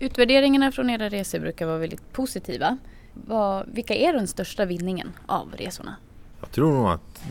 Utvärderingarna 0.00 0.72
från 0.72 0.90
era 0.90 1.08
resor 1.08 1.38
brukar 1.38 1.66
vara 1.66 1.78
väldigt 1.78 2.12
positiva. 2.12 2.78
Vad, 3.12 3.66
vilka 3.72 3.94
är 3.94 4.12
den 4.12 4.28
största 4.28 4.64
vinningen 4.64 5.12
av 5.26 5.48
resorna? 5.56 5.96
Jag 6.40 6.50
tror 6.50 6.72
nog 6.72 6.88
att 6.88 7.24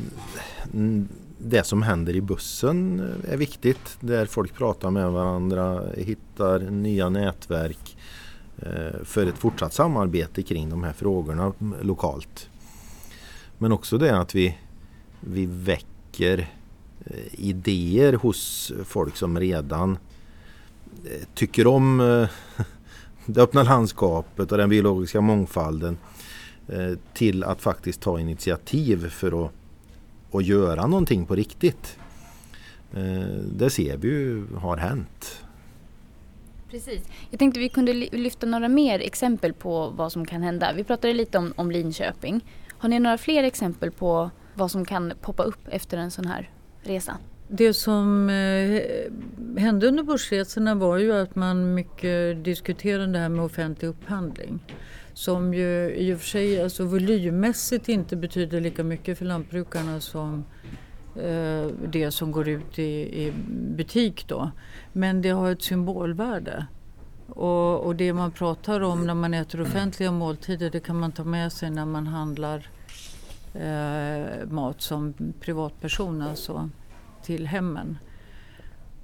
det 1.37 1.63
som 1.63 1.81
händer 1.81 2.15
i 2.15 2.21
bussen 2.21 2.99
är 3.27 3.37
viktigt. 3.37 3.97
Där 3.99 4.25
folk 4.25 4.53
pratar 4.53 4.91
med 4.91 5.11
varandra, 5.11 5.83
hittar 5.97 6.59
nya 6.59 7.09
nätverk 7.09 7.97
Eh, 8.57 9.03
för 9.03 9.25
ett 9.25 9.37
fortsatt 9.37 9.73
samarbete 9.73 10.43
kring 10.43 10.69
de 10.69 10.83
här 10.83 10.93
frågorna 10.93 11.53
lokalt. 11.81 12.49
Men 13.57 13.71
också 13.71 13.97
det 13.97 14.19
att 14.19 14.35
vi, 14.35 14.57
vi 15.19 15.45
väcker 15.45 16.49
eh, 17.05 17.15
idéer 17.31 18.13
hos 18.13 18.71
folk 18.85 19.15
som 19.15 19.39
redan 19.39 19.97
eh, 21.05 21.27
tycker 21.33 21.67
om 21.67 21.99
eh, 21.99 22.29
det 23.25 23.41
öppna 23.41 23.63
landskapet 23.63 24.51
och 24.51 24.57
den 24.57 24.69
biologiska 24.69 25.21
mångfalden 25.21 25.97
eh, 26.67 26.93
till 27.13 27.43
att 27.43 27.61
faktiskt 27.61 28.01
ta 28.01 28.19
initiativ 28.19 29.09
för 29.09 29.45
att 29.45 29.51
att 30.33 30.45
göra 30.45 30.87
någonting 30.87 31.25
på 31.25 31.35
riktigt. 31.35 31.97
Det 33.45 33.69
ser 33.69 33.97
vi 33.97 34.07
ju 34.07 34.45
har 34.55 34.77
hänt. 34.77 35.43
Precis. 36.71 37.03
Jag 37.29 37.39
tänkte 37.39 37.59
vi 37.59 37.69
kunde 37.69 37.93
lyfta 37.93 38.45
några 38.47 38.69
mer 38.69 38.99
exempel 38.99 39.53
på 39.53 39.89
vad 39.89 40.11
som 40.11 40.25
kan 40.25 40.41
hända. 40.41 40.73
Vi 40.73 40.83
pratade 40.83 41.13
lite 41.13 41.37
om, 41.37 41.53
om 41.55 41.71
Linköping. 41.71 42.45
Har 42.77 42.89
ni 42.89 42.99
några 42.99 43.17
fler 43.17 43.43
exempel 43.43 43.91
på 43.91 44.29
vad 44.53 44.71
som 44.71 44.85
kan 44.85 45.13
poppa 45.21 45.43
upp 45.43 45.67
efter 45.67 45.97
en 45.97 46.11
sån 46.11 46.25
här 46.25 46.49
resa? 46.81 47.17
Det 47.47 47.73
som 47.73 48.29
eh, 48.29 49.61
hände 49.61 49.87
under 49.87 50.03
börsresorna 50.03 50.75
var 50.75 50.97
ju 50.97 51.13
att 51.13 51.35
man 51.35 51.73
mycket 51.73 52.43
diskuterade 52.43 53.11
det 53.11 53.19
här 53.19 53.29
med 53.29 53.45
offentlig 53.45 53.87
upphandling 53.87 54.59
som 55.13 55.53
ju 55.53 55.95
i 55.95 56.13
och 56.13 56.19
för 56.19 56.27
sig 56.27 56.61
alltså 56.61 56.85
volymmässigt 56.85 57.89
inte 57.89 58.15
betyder 58.15 58.61
lika 58.61 58.83
mycket 58.83 59.17
för 59.17 59.25
lantbrukarna 59.25 59.99
som 59.99 60.45
Eh, 61.15 61.67
det 61.87 62.11
som 62.11 62.31
går 62.31 62.47
ut 62.47 62.79
i, 62.79 63.23
i 63.25 63.33
butik 63.75 64.27
då. 64.27 64.51
Men 64.93 65.21
det 65.21 65.29
har 65.29 65.51
ett 65.51 65.61
symbolvärde. 65.61 66.65
Och, 67.27 67.85
och, 67.85 67.95
det 67.95 68.13
man 68.13 68.31
pratar 68.31 68.81
om 68.81 69.07
när 69.07 69.13
man 69.13 69.33
äter 69.33 69.61
offentliga 69.61 70.11
måltider 70.11 70.69
det 70.69 70.79
kan 70.79 70.99
man 70.99 71.11
ta 71.11 71.23
med 71.23 71.51
sig 71.51 71.69
när 71.69 71.85
man 71.85 72.07
handlar 72.07 72.69
eh, 73.53 74.47
mat 74.49 74.81
som 74.81 75.13
privatperson, 75.39 76.21
alltså 76.21 76.69
till 77.23 77.47
hemmen. 77.47 77.97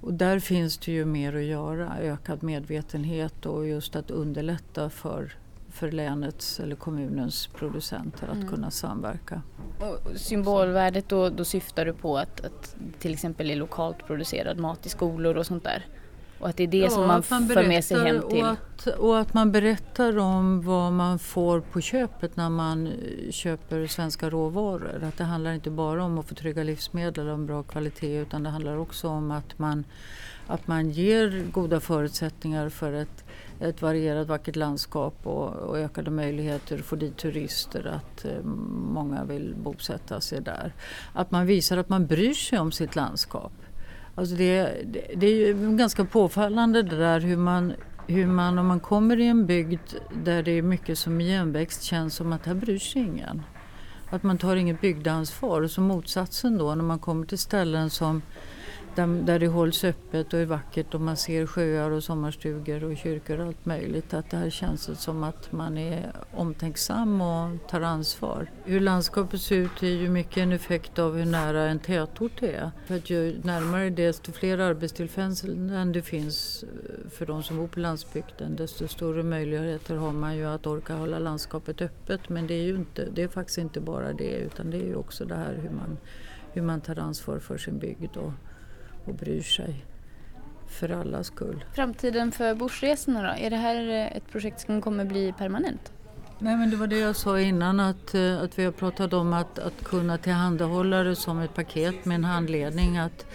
Och 0.00 0.14
där 0.14 0.38
finns 0.38 0.78
det 0.78 0.92
ju 0.92 1.04
mer 1.04 1.36
att 1.36 1.42
göra, 1.42 1.98
ökad 2.00 2.42
medvetenhet 2.42 3.46
och 3.46 3.66
just 3.66 3.96
att 3.96 4.10
underlätta 4.10 4.90
för, 4.90 5.32
för 5.70 5.90
länets 5.90 6.60
eller 6.60 6.76
kommunens 6.76 7.46
producenter 7.46 8.28
att 8.28 8.36
mm. 8.36 8.48
kunna 8.48 8.70
samverka. 8.70 9.42
Och 9.78 10.16
symbolvärdet 10.16 11.08
då, 11.08 11.28
då 11.28 11.44
syftar 11.44 11.84
du 11.84 11.92
på 11.92 12.18
att, 12.18 12.44
att 12.44 12.76
till 12.98 13.12
exempel 13.12 13.50
är 13.50 13.56
lokalt 13.56 14.06
producerad 14.06 14.58
mat 14.58 14.86
i 14.86 14.88
skolor 14.88 15.36
och 15.36 15.46
sånt 15.46 15.64
där? 15.64 15.86
Och 16.38 16.48
att 16.48 16.56
det 16.56 16.62
är 16.62 16.66
det 16.66 16.78
ja, 16.78 16.90
som 16.90 17.00
man, 17.00 17.22
man 17.30 17.48
för 17.48 17.68
med 17.68 17.84
sig 17.84 17.98
hem 18.00 18.22
till. 18.30 18.42
Och 18.42 18.48
att, 18.48 18.86
och 18.86 19.18
att 19.18 19.34
man 19.34 19.52
berättar 19.52 20.18
om 20.18 20.62
vad 20.62 20.92
man 20.92 21.18
får 21.18 21.60
på 21.60 21.80
köpet 21.80 22.36
när 22.36 22.50
man 22.50 22.86
eh, 22.86 22.92
köper 23.30 23.86
svenska 23.86 24.30
råvaror. 24.30 25.04
Att 25.04 25.16
det 25.16 25.24
handlar 25.24 25.52
inte 25.52 25.70
bara 25.70 26.04
om 26.04 26.18
att 26.18 26.28
få 26.28 26.34
trygga 26.34 26.62
livsmedel 26.62 27.28
och 27.28 27.34
en 27.34 27.46
bra 27.46 27.62
kvalitet 27.62 28.18
utan 28.18 28.42
det 28.42 28.50
handlar 28.50 28.76
också 28.76 29.08
om 29.08 29.30
att 29.30 29.58
man, 29.58 29.84
att 30.46 30.66
man 30.66 30.90
ger 30.90 31.44
goda 31.52 31.80
förutsättningar 31.80 32.68
för 32.68 32.92
ett, 32.92 33.24
ett 33.60 33.82
varierat 33.82 34.28
vackert 34.28 34.56
landskap 34.56 35.26
och, 35.26 35.48
och 35.48 35.78
ökade 35.78 36.10
möjligheter 36.10 36.78
att 36.78 36.84
få 36.84 36.96
dit 36.96 37.16
turister, 37.16 37.86
att 37.86 38.24
eh, 38.24 38.42
många 38.92 39.24
vill 39.24 39.54
bosätta 39.56 40.20
sig 40.20 40.40
där. 40.40 40.74
Att 41.12 41.30
man 41.30 41.46
visar 41.46 41.76
att 41.76 41.88
man 41.88 42.06
bryr 42.06 42.34
sig 42.34 42.58
om 42.58 42.72
sitt 42.72 42.96
landskap. 42.96 43.52
Alltså 44.18 44.34
det, 44.34 44.82
det, 44.84 45.10
det 45.16 45.26
är 45.26 45.46
ju 45.46 45.76
ganska 45.76 46.04
påfallande 46.04 46.82
det 46.82 46.96
där 46.96 47.20
hur 47.20 47.36
man, 47.36 47.72
hur 48.06 48.26
man 48.26 48.58
om 48.58 48.66
man 48.66 48.80
kommer 48.80 49.20
i 49.20 49.26
en 49.26 49.46
bygd 49.46 49.80
där 50.24 50.42
det 50.42 50.50
är 50.50 50.62
mycket 50.62 50.98
som 50.98 51.20
igenväxt 51.20 51.82
känns 51.82 52.14
som 52.14 52.32
att 52.32 52.46
här 52.46 52.54
bryr 52.54 52.78
sig 52.78 53.02
ingen. 53.02 53.42
Att 54.10 54.22
man 54.22 54.38
tar 54.38 54.56
inget 54.56 54.80
bygdeansvar. 54.80 55.62
Och 55.62 55.70
så 55.70 55.80
motsatsen 55.80 56.58
då 56.58 56.74
när 56.74 56.84
man 56.84 56.98
kommer 56.98 57.26
till 57.26 57.38
ställen 57.38 57.90
som 57.90 58.22
där, 58.94 59.06
där 59.06 59.38
det 59.38 59.46
hålls 59.46 59.84
öppet 59.84 60.32
och 60.32 60.40
är 60.40 60.46
vackert 60.46 60.94
och 60.94 61.00
man 61.00 61.16
ser 61.16 61.46
sjöar 61.46 61.90
och 61.90 62.04
sommarstugor 62.04 62.84
och 62.84 62.96
kyrkor 62.96 63.40
och 63.40 63.46
allt 63.46 63.66
möjligt. 63.66 64.14
Att 64.14 64.30
det 64.30 64.36
här 64.36 64.50
känns 64.50 65.00
som 65.00 65.22
att 65.24 65.52
man 65.52 65.78
är 65.78 66.12
omtänksam 66.34 67.20
och 67.20 67.68
tar 67.68 67.80
ansvar. 67.80 68.50
Hur 68.64 68.80
landskapet 68.80 69.40
ser 69.40 69.56
ut 69.56 69.82
är 69.82 69.86
ju 69.86 70.08
mycket 70.08 70.36
en 70.36 70.52
effekt 70.52 70.98
av 70.98 71.16
hur 71.16 71.24
nära 71.24 71.62
en 71.62 71.78
tätort 71.78 72.42
är. 72.42 72.70
För 72.86 72.96
att 72.96 73.10
ju 73.10 73.40
närmare 73.42 73.90
det, 73.90 74.06
desto 74.06 74.32
fler 74.32 74.58
arbetstillfällen 74.58 75.92
det 75.92 76.02
finns 76.02 76.62
eh, 76.62 77.10
för 77.10 77.26
de 77.26 77.42
som 77.42 77.56
bor 77.56 77.68
på 77.68 77.80
landsbygden 77.80 78.56
desto 78.56 78.88
större 78.88 79.22
möjligheter 79.22 79.96
har 79.96 80.12
man 80.12 80.36
ju 80.36 80.44
att 80.44 80.66
orka 80.66 80.94
hålla 80.94 81.18
landskapet 81.18 81.82
öppet. 81.82 82.28
Men 82.28 82.46
det 82.46 82.54
är 82.54 82.62
ju 82.62 82.74
inte, 82.74 83.08
det 83.14 83.22
är 83.22 83.28
faktiskt 83.28 83.58
inte 83.58 83.80
bara 83.80 84.12
det 84.12 84.36
utan 84.36 84.70
det 84.70 84.76
är 84.76 84.86
ju 84.86 84.96
också 84.96 85.24
det 85.24 85.34
här 85.34 85.54
hur 85.62 85.70
man, 85.70 85.98
hur 86.52 86.62
man 86.62 86.80
tar 86.80 86.98
ansvar 86.98 87.38
för 87.38 87.58
sin 87.58 87.78
bygd 87.78 88.16
och 88.16 88.32
och 89.08 89.14
bryr 89.14 89.42
sig 89.42 89.84
för 90.66 90.88
allas 90.88 91.26
skull. 91.26 91.64
Framtiden 91.74 92.32
för 92.32 92.54
Bushresorna 92.54 93.22
då? 93.22 93.44
Är 93.44 93.50
det 93.50 93.56
här 93.56 93.88
eh, 93.88 94.16
ett 94.16 94.28
projekt 94.30 94.60
som 94.60 94.80
kommer 94.80 95.04
bli 95.04 95.32
permanent? 95.38 95.92
Nej 96.38 96.56
men 96.56 96.70
det 96.70 96.76
var 96.76 96.86
det 96.86 96.98
jag 96.98 97.16
sa 97.16 97.40
innan 97.40 97.80
att, 97.80 98.14
eh, 98.14 98.42
att 98.42 98.58
vi 98.58 98.64
har 98.64 98.72
pratat 98.72 99.12
om 99.12 99.32
att, 99.32 99.58
att 99.58 99.84
kunna 99.84 100.18
tillhandahålla 100.18 101.02
det 101.02 101.16
som 101.16 101.38
ett 101.38 101.54
paket 101.54 102.04
med 102.04 102.14
en 102.14 102.24
handledning. 102.24 102.98
Att, 102.98 103.26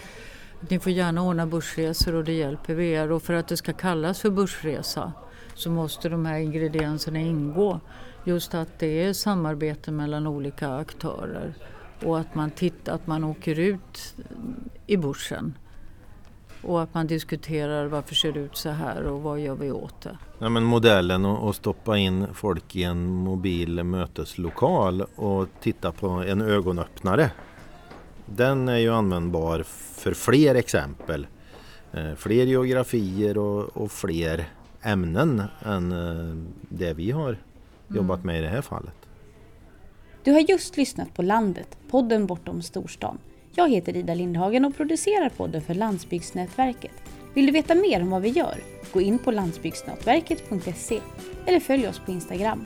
ni 0.68 0.78
får 0.78 0.92
gärna 0.92 1.22
ordna 1.22 1.46
bussresor 1.46 2.14
och 2.14 2.24
det 2.24 2.32
hjälper 2.32 2.74
vi 2.74 2.90
er. 2.90 3.12
Och 3.12 3.22
för 3.22 3.34
att 3.34 3.48
det 3.48 3.56
ska 3.56 3.72
kallas 3.72 4.20
för 4.20 4.30
bussresa 4.30 5.12
så 5.54 5.70
måste 5.70 6.08
de 6.08 6.26
här 6.26 6.38
ingredienserna 6.38 7.18
ingå. 7.18 7.80
Just 8.24 8.54
att 8.54 8.78
det 8.78 9.04
är 9.04 9.12
samarbete 9.12 9.90
mellan 9.90 10.26
olika 10.26 10.74
aktörer 10.74 11.54
och 12.04 12.18
att 12.18 12.34
man, 12.34 12.50
tittar, 12.50 12.94
att 12.94 13.06
man 13.06 13.24
åker 13.24 13.58
ut 13.58 14.14
i 14.86 14.96
bushen 14.96 15.54
och 16.66 16.82
att 16.82 16.94
man 16.94 17.06
diskuterar 17.06 17.86
varför 17.86 18.14
ser 18.14 18.32
det 18.32 18.40
ut 18.40 18.56
så 18.56 18.70
här 18.70 19.02
och 19.02 19.22
vad 19.22 19.40
gör 19.40 19.54
vi 19.54 19.70
åt 19.70 20.00
det. 20.00 20.18
Ja, 20.38 20.48
men 20.48 20.64
modellen 20.64 21.24
att 21.24 21.56
stoppa 21.56 21.98
in 21.98 22.26
folk 22.34 22.76
i 22.76 22.82
en 22.82 23.06
mobil 23.06 23.84
möteslokal 23.84 25.02
och 25.16 25.48
titta 25.60 25.92
på 25.92 26.08
en 26.08 26.40
ögonöppnare. 26.42 27.30
Den 28.26 28.68
är 28.68 28.78
ju 28.78 28.92
användbar 28.92 29.62
för 29.94 30.14
fler 30.14 30.54
exempel. 30.54 31.26
Eh, 31.92 32.14
fler 32.14 32.44
geografier 32.44 33.38
och, 33.38 33.76
och 33.76 33.92
fler 33.92 34.48
ämnen 34.82 35.42
än 35.62 35.92
eh, 35.92 36.36
det 36.68 36.92
vi 36.92 37.10
har 37.10 37.38
jobbat 37.88 38.18
mm. 38.18 38.26
med 38.26 38.38
i 38.38 38.42
det 38.42 38.48
här 38.48 38.62
fallet. 38.62 38.94
Du 40.22 40.32
har 40.32 40.40
just 40.40 40.76
lyssnat 40.76 41.14
på 41.14 41.22
Landet, 41.22 41.76
podden 41.90 42.26
bortom 42.26 42.62
storstan. 42.62 43.18
Jag 43.56 43.70
heter 43.70 43.96
Ida 43.96 44.14
Lindhagen 44.14 44.64
och 44.64 44.76
producerar 44.76 45.28
podden 45.28 45.62
för 45.62 45.74
Landsbygdsnätverket. 45.74 46.92
Vill 47.34 47.46
du 47.46 47.52
veta 47.52 47.74
mer 47.74 48.02
om 48.02 48.10
vad 48.10 48.22
vi 48.22 48.28
gör? 48.28 48.54
Gå 48.92 49.00
in 49.00 49.18
på 49.18 49.30
landsbygdsnätverket.se 49.30 51.00
eller 51.46 51.60
följ 51.60 51.88
oss 51.88 51.98
på 51.98 52.10
Instagram. 52.10 52.64